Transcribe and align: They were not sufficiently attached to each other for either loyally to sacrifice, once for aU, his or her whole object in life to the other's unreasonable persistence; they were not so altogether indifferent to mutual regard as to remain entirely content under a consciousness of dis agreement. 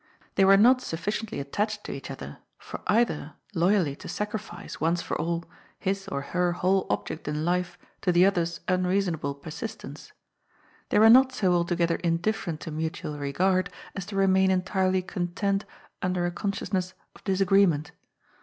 They 0.33 0.45
were 0.45 0.57
not 0.57 0.81
sufficiently 0.81 1.39
attached 1.39 1.83
to 1.83 1.91
each 1.91 2.09
other 2.09 2.39
for 2.57 2.81
either 2.87 3.33
loyally 3.53 3.95
to 3.97 4.09
sacrifice, 4.09 4.81
once 4.81 5.03
for 5.03 5.15
aU, 5.21 5.43
his 5.77 6.07
or 6.07 6.21
her 6.23 6.53
whole 6.53 6.87
object 6.89 7.27
in 7.27 7.45
life 7.45 7.77
to 8.01 8.11
the 8.11 8.25
other's 8.25 8.61
unreasonable 8.67 9.35
persistence; 9.35 10.11
they 10.89 10.97
were 10.97 11.07
not 11.07 11.33
so 11.33 11.53
altogether 11.53 11.97
indifferent 11.97 12.61
to 12.61 12.71
mutual 12.71 13.19
regard 13.19 13.69
as 13.95 14.07
to 14.07 14.15
remain 14.15 14.49
entirely 14.49 15.03
content 15.03 15.65
under 16.01 16.25
a 16.25 16.31
consciousness 16.31 16.95
of 17.13 17.23
dis 17.23 17.39
agreement. 17.39 17.91